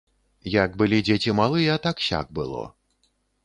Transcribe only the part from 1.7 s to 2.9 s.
так-сяк было.